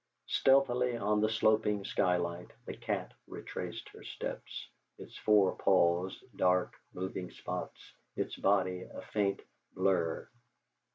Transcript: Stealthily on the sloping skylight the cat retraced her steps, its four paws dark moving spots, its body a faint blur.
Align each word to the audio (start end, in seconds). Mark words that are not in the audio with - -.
Stealthily 0.25 0.97
on 0.97 1.21
the 1.21 1.29
sloping 1.29 1.85
skylight 1.85 2.49
the 2.65 2.75
cat 2.75 3.11
retraced 3.27 3.87
her 3.89 4.03
steps, 4.03 4.67
its 4.97 5.15
four 5.15 5.55
paws 5.57 6.23
dark 6.35 6.73
moving 6.91 7.29
spots, 7.29 7.93
its 8.15 8.35
body 8.35 8.81
a 8.91 9.03
faint 9.03 9.43
blur. 9.75 10.27